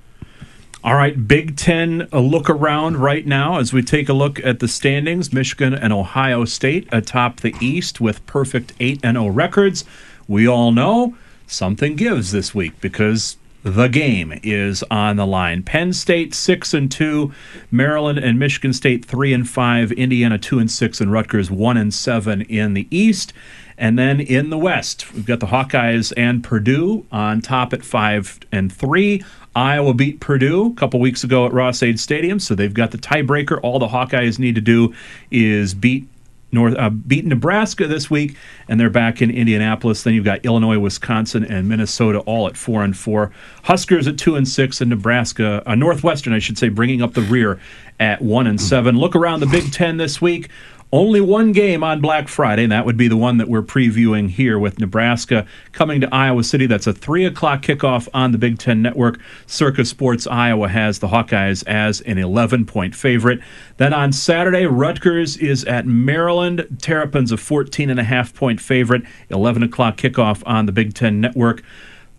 [0.84, 4.60] All right, Big Ten, a look around right now as we take a look at
[4.60, 5.32] the standings.
[5.32, 9.86] Michigan and Ohio State atop the East with perfect 8 0 records.
[10.28, 11.16] We all know
[11.46, 15.62] something gives this week because the game is on the line.
[15.62, 17.32] Penn State six and two,
[17.70, 21.94] Maryland and Michigan State three and five, Indiana two and six, and Rutgers one and
[21.94, 23.32] seven in the East.
[23.78, 28.38] And then in the West, we've got the Hawkeyes and Purdue on top at five
[28.52, 29.24] and three.
[29.56, 33.60] Iowa beat Purdue a couple weeks ago at Ross-Ade Stadium, so they've got the tiebreaker.
[33.62, 34.94] All the Hawkeyes need to do
[35.30, 36.08] is beat
[36.54, 38.36] North uh, beat Nebraska this week,
[38.68, 40.04] and they're back in Indianapolis.
[40.04, 43.32] Then you've got Illinois, Wisconsin, and Minnesota all at four and four.
[43.64, 47.22] Huskers at two and six, and Nebraska, uh, Northwestern, I should say, bringing up the
[47.22, 47.60] rear
[48.00, 48.96] at one and seven.
[48.96, 50.48] Look around the Big Ten this week.
[50.94, 54.30] Only one game on Black Friday, and that would be the one that we're previewing
[54.30, 56.66] here with Nebraska coming to Iowa City.
[56.66, 59.18] That's a 3 o'clock kickoff on the Big Ten Network.
[59.44, 63.40] Circa Sports Iowa has the Hawkeyes as an 11 point favorite.
[63.76, 66.64] Then on Saturday, Rutgers is at Maryland.
[66.80, 69.02] Terrapins a 14 and a half point favorite.
[69.30, 71.64] 11 o'clock kickoff on the Big Ten Network.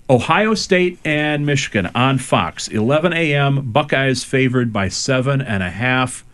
[0.10, 3.72] Ohio State and Michigan on Fox, 11 a.m.
[3.72, 6.26] Buckeyes favored by seven and a half.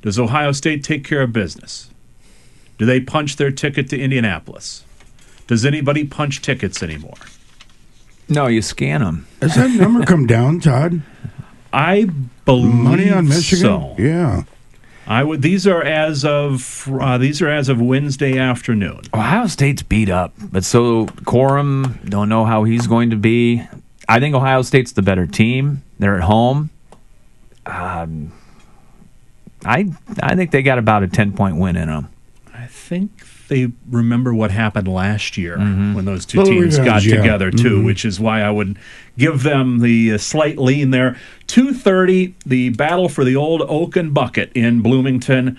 [0.00, 1.87] Does Ohio State take care of business?
[2.78, 4.84] Do they punch their ticket to Indianapolis?
[5.46, 7.14] Does anybody punch tickets anymore?
[8.28, 9.26] No, you scan them.
[9.40, 11.02] Has that number come down, Todd?
[11.72, 12.04] I
[12.44, 13.62] believe Money on Michigan?
[13.62, 13.94] so.
[13.98, 14.42] Yeah.
[15.06, 15.40] I would.
[15.40, 19.00] These are as of uh, these are as of Wednesday afternoon.
[19.14, 23.66] Ohio State's beat up, but so Corum don't know how he's going to be.
[24.06, 25.82] I think Ohio State's the better team.
[25.98, 26.68] They're at home.
[27.64, 28.32] Um,
[29.64, 29.86] I
[30.22, 32.08] I think they got about a ten point win in them.
[32.88, 33.10] I think
[33.48, 35.92] they remember what happened last year Mm-hmm.
[35.92, 37.16] when those two Little teams got revenge, yeah.
[37.16, 38.78] together too, which is why I would
[39.18, 41.18] give them the uh, slight lean there.
[41.46, 45.58] Two thirty, the battle for the old Oaken bucket in Bloomington.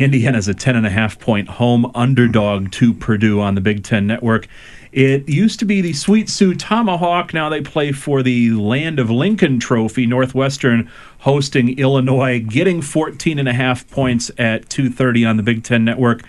[0.00, 4.08] Indiana's a ten and a half point home underdog to Purdue on the Big Ten
[4.08, 4.48] Network.
[4.90, 7.32] It used to be the Sweet Sioux Tomahawk.
[7.32, 10.04] Now they play for the Land of Lincoln Trophy.
[10.06, 15.84] Northwestern hosting Illinois, getting 14 and a half points at 2:30 on the Big Ten
[15.84, 16.22] Network.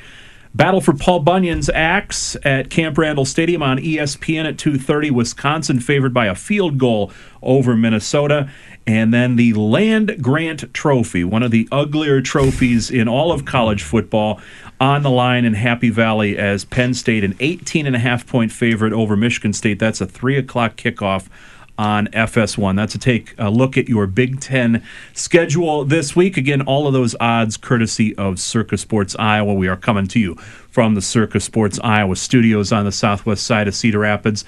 [0.58, 5.12] Battle for Paul Bunyan's axe at Camp Randall Stadium on ESPN at 2:30.
[5.12, 7.12] Wisconsin favored by a field goal
[7.44, 8.50] over Minnesota,
[8.88, 13.84] and then the Land Grant Trophy, one of the uglier trophies in all of college
[13.84, 14.42] football,
[14.80, 18.52] on the line in Happy Valley as Penn State an 18 and a half point
[18.52, 19.78] favorite over Michigan State.
[19.78, 21.28] That's a three o'clock kickoff
[21.78, 22.76] on FS1.
[22.76, 26.38] That's a take a look at your Big Ten schedule this week.
[26.38, 29.54] Again, all of those odds courtesy of Circa Sports Iowa.
[29.54, 30.36] We are coming to you
[30.70, 34.46] from the Circa Sports Iowa studios on the southwest side of Cedar Rapids.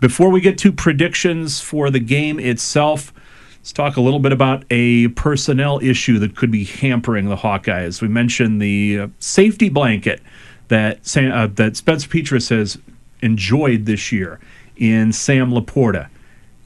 [0.00, 3.12] Before we get to predictions for the game itself,
[3.60, 8.00] Let's talk a little bit about a personnel issue that could be hampering the Hawkeyes.
[8.00, 10.22] We mentioned the uh, safety blanket
[10.68, 12.78] that uh, that Spencer Petras has
[13.20, 14.40] enjoyed this year
[14.76, 16.08] in Sam LaPorta.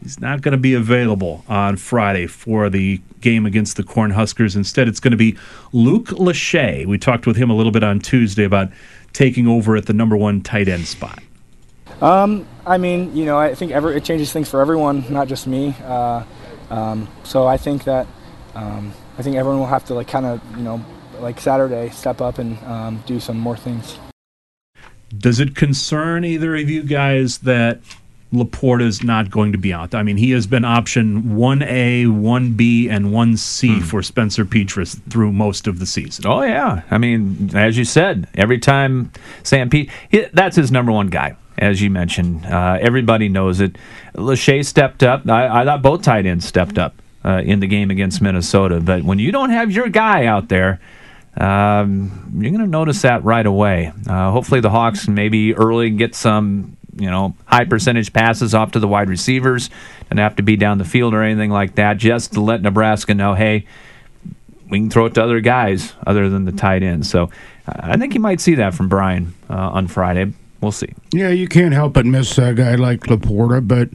[0.04, 4.54] He's not going to be available on Friday for the game against the Cornhuskers.
[4.54, 5.34] Instead, it's going to be
[5.72, 6.84] Luke Lachey.
[6.84, 8.68] We talked with him a little bit on Tuesday about
[9.14, 11.20] taking over at the number one tight end spot.
[12.02, 15.46] Um, I mean, you know, I think ever, it changes things for everyone, not just
[15.46, 15.74] me.
[15.82, 16.22] Uh,
[16.68, 18.06] um, so I think that
[18.54, 20.84] um, I think everyone will have to like kind of, you know,
[21.18, 23.98] like Saturday, step up and um, do some more things.
[25.16, 27.80] Does it concern either of you guys that
[28.34, 29.94] LaPorta is not going to be out?
[29.94, 35.66] I mean, he has been option 1A, 1B, and 1C for Spencer Petras through most
[35.66, 36.26] of the season.
[36.26, 39.90] Oh yeah, I mean, as you said, every time Sam Pete,
[40.32, 41.36] that's his number one guy.
[41.56, 43.76] As you mentioned, uh, everybody knows it.
[44.14, 45.28] Lachey stepped up.
[45.28, 46.94] I, I thought both tight ends stepped up
[47.24, 48.80] uh, in the game against Minnesota.
[48.80, 50.80] But when you don't have your guy out there,
[51.36, 53.92] um, you're going to notice that right away.
[54.08, 58.78] Uh, hopefully, the Hawks maybe early get some, you know, high percentage passes off to
[58.78, 59.70] the wide receivers,
[60.10, 63.14] and have to be down the field or anything like that, just to let Nebraska
[63.14, 63.66] know, hey,
[64.68, 67.06] we can throw it to other guys other than the tight end.
[67.06, 67.30] So
[67.68, 70.32] uh, I think you might see that from Brian uh, on Friday.
[70.60, 70.94] We'll see.
[71.12, 73.90] Yeah, you can't help but miss a guy like LaPorta, but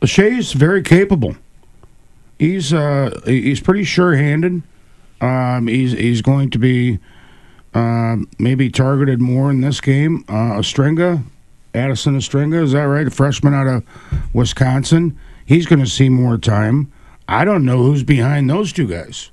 [0.00, 1.36] Lachey's very capable.
[2.38, 4.62] He's uh he's pretty sure-handed.
[5.20, 6.98] Um, he's he's going to be
[7.74, 10.24] um, maybe targeted more in this game.
[10.28, 11.22] Uh, Ostrenga
[11.76, 13.06] Addison Ostrenga, is that right?
[13.06, 13.84] A freshman out of
[14.34, 15.18] Wisconsin.
[15.44, 16.90] He's going to see more time.
[17.28, 19.30] I don't know who's behind those two guys.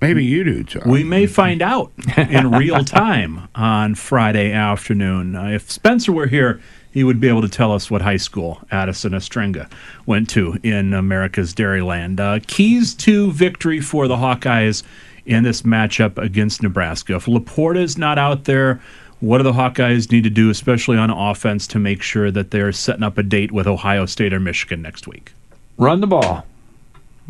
[0.00, 0.88] Maybe you do, Tom.
[0.88, 5.34] We may find out in real time on Friday afternoon.
[5.34, 6.60] Uh, if Spencer were here,
[6.92, 9.70] he would be able to tell us what high school Addison Ostrenga
[10.06, 12.20] went to in America's Dairyland.
[12.20, 14.84] Uh, keys to victory for the Hawkeyes
[15.26, 17.16] in this matchup against Nebraska.
[17.16, 18.80] If LaPorta is not out there,
[19.20, 22.72] what do the Hawkeyes need to do, especially on offense, to make sure that they're
[22.72, 25.32] setting up a date with Ohio State or Michigan next week?
[25.76, 26.46] Run the ball.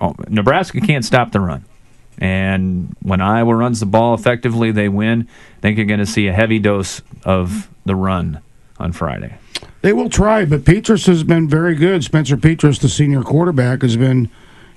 [0.01, 1.65] Oh, Nebraska can't stop the run.
[2.19, 5.29] And when Iowa runs the ball effectively, they win.
[5.59, 8.41] I think you're going to see a heavy dose of the run
[8.79, 9.39] on Friday.
[9.83, 12.03] They will try, but Petras has been very good.
[12.03, 14.29] Spencer Petras, the senior quarterback, has been.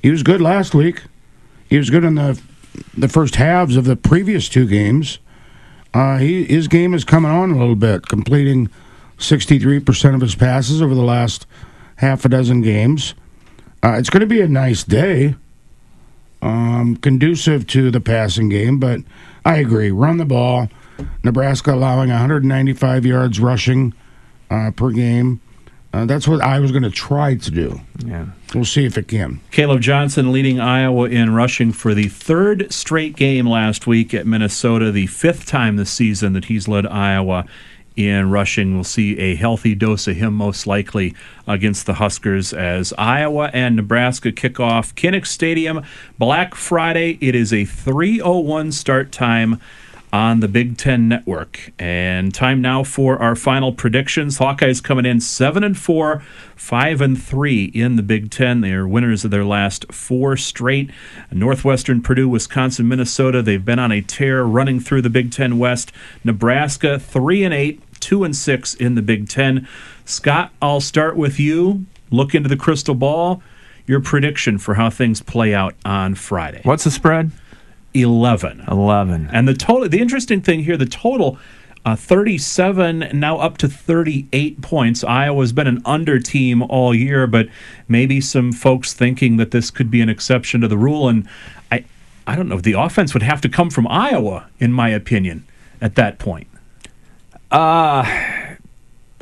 [0.02, 1.04] He was good last week.
[1.70, 2.40] He was good in the
[2.96, 5.20] the first halves of the previous two games.
[5.94, 8.70] Uh, he his game is coming on a little bit, completing
[9.18, 11.46] sixty three percent of his passes over the last
[11.98, 13.14] half a dozen games.
[13.84, 15.36] Uh, it's going to be a nice day,
[16.42, 18.80] um, conducive to the passing game.
[18.80, 19.02] But
[19.44, 20.70] I agree, run the ball.
[21.24, 23.94] Nebraska allowing 195 yards rushing
[24.50, 25.42] uh, per game.
[25.94, 27.82] Uh, that's what I was going to try to do.
[28.06, 28.28] Yeah.
[28.56, 29.42] We'll see if it can.
[29.52, 34.92] Kaleb Johnson leading Iowa in rushing for the third straight game last week at Minnesota,
[34.92, 37.46] the fifth time this season that he's led Iowa
[37.96, 38.74] in rushing.
[38.74, 41.14] We'll see a healthy dose of him most likely
[41.46, 45.84] against the Huskers as Iowa and Nebraska kick off Kinnick Stadium
[46.18, 47.18] Black Friday.
[47.20, 49.60] It is a 3:01 start time
[50.14, 51.72] on the Big Ten Network.
[51.80, 54.40] And time now for our final predictions.
[54.40, 56.22] Hawkeyes coming in seven and four,
[56.56, 58.62] five and three in the Big Ten.
[58.62, 60.92] They are winners of their last four straight.
[61.32, 63.42] Northwestern, Purdue, Wisconsin, Minnesota.
[63.42, 65.92] They've been on a tear running through the Big Ten West.
[66.24, 69.68] Nebraska three and eight, two and six in the Big Ten.
[70.04, 71.86] Scott, I'll start with you.
[72.10, 73.42] Look into the crystal ball.
[73.88, 76.62] Your prediction for how things play out on Friday.
[76.64, 77.32] What's the spread?
[77.94, 78.66] 11.
[78.68, 79.30] 11.
[79.32, 81.38] And the total, the interesting thing here, the total,
[81.86, 85.04] uh, 37, now up to 38 points.
[85.04, 87.48] Iowa's been an under team all year, but
[87.88, 91.10] maybe some folks thinking that this could be an exception to the rule.
[91.10, 91.28] And
[91.72, 91.84] I,
[92.28, 95.46] I don't know, the offense would have to come from Iowa, in my opinion,
[95.82, 96.48] at that point.
[97.52, 98.04] Uh,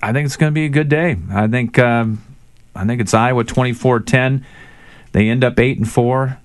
[0.02, 1.18] I think it's going to be a good day.
[1.32, 2.24] I think um,
[2.76, 4.44] I think it's Iowa 24-10.
[5.12, 6.38] They end up 8 and 4.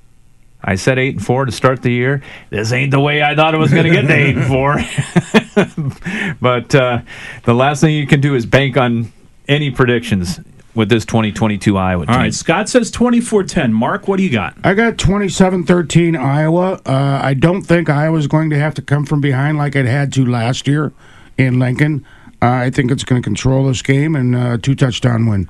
[0.67, 2.23] I said 8 and 4 to start the year.
[2.51, 6.35] This ain't the way I thought it was going to get to 8 and 4.
[6.41, 7.03] but uh,
[7.45, 9.13] the last thing you can do is bank on
[9.47, 10.41] any predictions
[10.75, 12.15] with this 2022 Iowa team.
[12.15, 13.73] All right, Scott says 24-10.
[13.73, 14.57] Mark, what do you got?
[14.65, 16.81] I got 27-13 Iowa.
[16.85, 20.13] Uh, I don't think Iowa's going to have to come from behind like it had
[20.15, 20.93] to last year
[21.39, 22.05] in Lincoln.
[22.43, 25.49] Uh, I think it's going to control this game and uh, two touchdown win.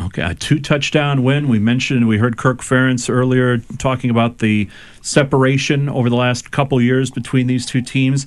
[0.00, 1.48] Okay, a two touchdown win.
[1.48, 4.68] We mentioned, we heard Kirk Ferentz earlier talking about the
[5.02, 8.24] separation over the last couple years between these two teams.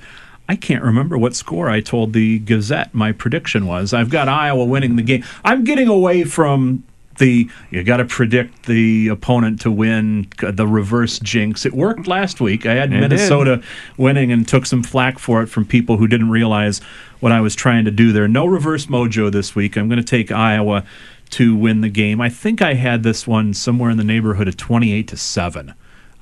[0.50, 3.94] I can't remember what score I told the Gazette my prediction was.
[3.94, 5.24] I've got Iowa winning the game.
[5.46, 6.84] I'm getting away from
[7.20, 11.66] the you got to predict the opponent to win the reverse jinx.
[11.66, 12.66] It worked last week.
[12.66, 13.66] I had It Minnesota did.
[13.98, 16.80] winning and took some flack for it from people who didn't realize
[17.22, 18.28] what I was trying to do there.
[18.28, 19.78] No reverse mojo this week.
[19.78, 20.84] I'm going to take Iowa
[21.32, 22.22] to win the game.
[22.22, 25.74] I think I had this one somewhere in the neighborhood of 28 to 7.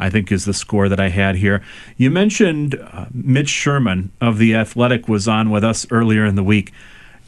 [0.01, 1.61] I think is the score that I had here.
[1.97, 6.43] You mentioned uh, Mitch Sherman of the Athletic was on with us earlier in the
[6.43, 6.71] week.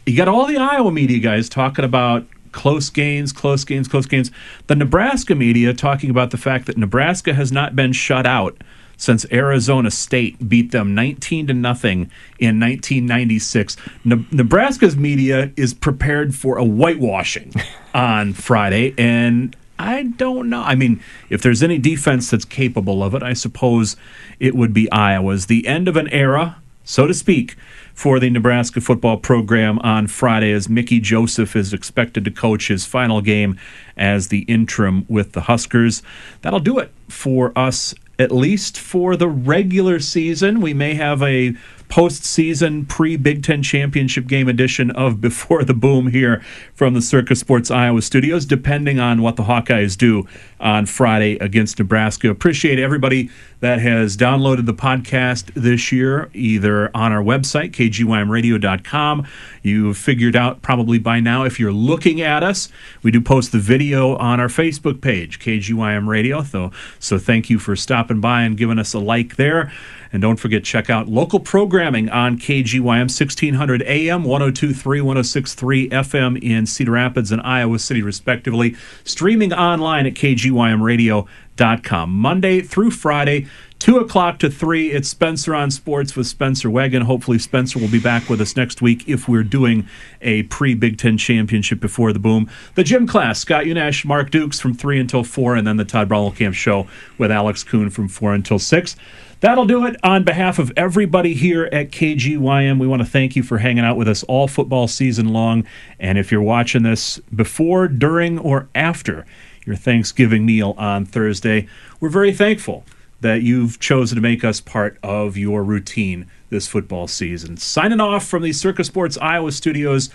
[0.06, 4.32] You got all the Iowa media guys talking about close games, close games, close games.
[4.68, 8.58] The Nebraska media talking about the fact that Nebraska has not been shut out
[9.02, 13.76] since Arizona State beat them 19 to nothing in 1996.
[14.06, 17.52] Ne- Nebraska's media is prepared for a whitewashing
[17.96, 20.62] on Friday and I don't know.
[20.62, 23.96] I mean, if there's any defense that's capable of it, I suppose
[24.40, 25.48] it would be Iowa's.
[25.48, 27.56] The end of an era, so to speak,
[27.96, 32.86] for the Nebraska football program on Friday as Mickey Joseph is expected to coach his
[32.86, 33.58] final game
[33.98, 36.04] as the interim with the Huskers.
[36.44, 40.62] That'll do it for us, at least for the regular season.
[40.62, 41.56] We may have a
[41.92, 46.42] postseason pre Big Ten championship game edition of Before the Boom here
[46.74, 50.26] from the Circa Sports Iowa studios, depending on what the Hawkeyes do
[50.60, 52.30] on Friday against Nebraska.
[52.30, 53.30] Appreciate everybody
[53.60, 59.28] that has downloaded the podcast this year, either on our website, kgymradio.com.
[59.62, 62.70] You've figured out probably by now if you're looking at us,
[63.04, 66.42] we do post the video on our Facebook page, KGYM Radio.
[66.44, 69.72] So, so thank you for stopping by and giving us a like there.
[70.14, 76.66] And don't forget, check out local programming on KGYM 1600 AM, 1023, 1063 FM in
[76.66, 78.76] Cedar Rapids and Iowa City, respectively.
[79.06, 82.10] Streaming online at kgymradio.com.
[82.10, 83.48] Monday through Friday,
[83.80, 87.04] 2 o'clock to 3, it's Spencer on Sports with Spencer Wagon.
[87.04, 89.88] Hopefully, Spencer will be back with us next week if we're doing
[90.22, 92.50] a pre Big Ten championship before the boom.
[92.76, 96.10] The gym class, Scott Unash, Mark Dukes from 3 until 4, and then the Todd
[96.36, 96.86] Camp show
[97.18, 98.96] with Alex Kuhn from 4 until 6.
[99.42, 102.78] That'll do it on behalf of everybody here at KGYM.
[102.80, 105.66] We want to thank you for hanging out with us all football season long.
[106.00, 109.26] And if you're watching this before, during, or after
[109.66, 111.68] your Thanksgiving meal on Thursday,
[112.00, 112.86] we're very thankful
[113.22, 117.58] that you've chosen to make us part of your routine this football season.
[117.58, 120.12] Signing off from the Circa Sports Iowa studios,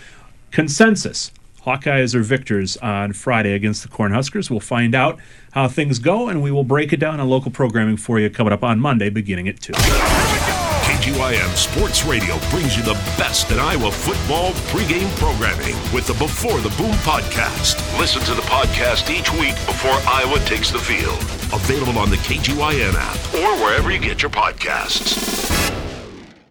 [0.51, 1.31] consensus.
[1.65, 4.49] Hawkeyes are victors on Friday against the Cornhuskers.
[4.49, 5.19] We'll find out
[5.57, 8.53] how things go, and we will break it down on local programming for you coming
[8.53, 9.73] up on Monday, beginning at 2.
[9.73, 16.59] KGYM Sports Radio brings you the best in Iowa football pregame programming with the Before
[16.59, 17.75] the Boom podcast.
[17.97, 21.19] Listen to the podcast each week before Iowa takes the field.
[21.51, 25.86] Available on the KGYM app or wherever you get your podcasts.